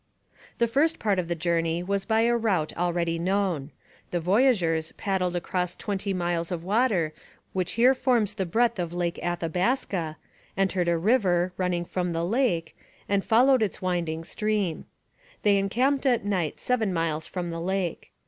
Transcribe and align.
The 0.57 0.67
first 0.67 0.97
part 0.97 1.19
of 1.19 1.27
the 1.27 1.35
journey 1.35 1.83
was 1.83 2.05
by 2.05 2.21
a 2.21 2.35
route 2.35 2.75
already 2.75 3.19
known. 3.19 3.69
The 4.09 4.19
voyageurs 4.19 4.93
paddled 4.93 5.35
across 5.35 5.75
the 5.75 5.83
twenty 5.83 6.11
miles 6.11 6.51
of 6.51 6.63
water 6.63 7.13
which 7.53 7.73
here 7.73 7.93
forms 7.93 8.33
the 8.33 8.47
breadth 8.47 8.79
of 8.79 8.93
Lake 8.93 9.19
Athabaska, 9.21 10.15
entered 10.57 10.87
a 10.89 10.97
river 10.97 11.53
running 11.55 11.85
from 11.85 12.13
the 12.13 12.25
lake, 12.25 12.75
and 13.07 13.23
followed 13.23 13.61
its 13.61 13.79
winding 13.79 14.23
stream. 14.23 14.85
They 15.43 15.57
encamped 15.59 16.07
at 16.07 16.25
night 16.25 16.59
seven 16.59 16.91
miles 16.91 17.27
from 17.27 17.51
the 17.51 17.61
lake. 17.61 18.11